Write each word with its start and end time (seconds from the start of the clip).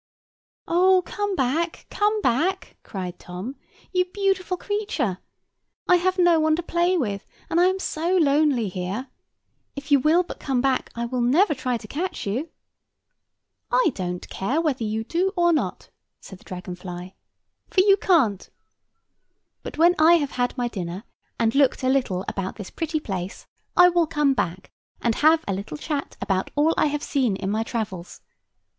"Oh! 0.67 1.03
come 1.05 1.35
back, 1.35 1.85
come 1.91 2.23
back," 2.23 2.75
cried 2.81 3.19
Tom, 3.19 3.55
"you 3.91 4.05
beautiful 4.11 4.57
creature. 4.57 5.19
I 5.87 5.97
have 5.97 6.17
no 6.17 6.39
one 6.39 6.55
to 6.55 6.63
play 6.63 6.97
with, 6.97 7.27
and 7.51 7.59
I 7.61 7.65
am 7.67 7.77
so 7.77 8.17
lonely 8.17 8.67
here. 8.67 9.09
If 9.75 9.91
you 9.91 9.99
will 9.99 10.23
but 10.23 10.39
come 10.39 10.59
back 10.59 10.89
I 10.95 11.05
will 11.05 11.21
never 11.21 11.53
try 11.53 11.77
to 11.77 11.87
catch 11.87 12.25
you." 12.25 12.49
"I 13.71 13.91
don't 13.93 14.27
care 14.27 14.59
whether 14.59 14.83
you 14.83 15.03
do 15.03 15.33
or 15.35 15.53
not," 15.53 15.91
said 16.19 16.39
the 16.39 16.45
dragon 16.45 16.73
fly; 16.73 17.13
"for 17.69 17.81
you 17.81 17.95
can't. 17.95 18.49
But 19.61 19.77
when 19.77 19.93
I 19.99 20.13
have 20.15 20.31
had 20.31 20.57
my 20.57 20.67
dinner, 20.67 21.03
and 21.37 21.53
looked 21.53 21.83
a 21.83 21.89
little 21.89 22.25
about 22.27 22.55
this 22.55 22.71
pretty 22.71 22.99
place, 22.99 23.45
I 23.77 23.87
will 23.89 24.07
come 24.07 24.33
back, 24.33 24.71
and 24.99 25.13
have 25.13 25.45
a 25.47 25.53
little 25.53 25.77
chat 25.77 26.17
about 26.19 26.49
all 26.55 26.73
I 26.75 26.87
have 26.87 27.03
seen 27.03 27.35
in 27.35 27.51
my 27.51 27.61
travels. 27.61 28.21